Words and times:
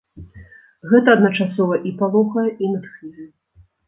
Гэта 0.93 1.07
адначасова 1.17 1.75
і 1.89 1.91
палохае, 1.99 2.47
і 2.65 2.71
натхняе. 2.73 3.27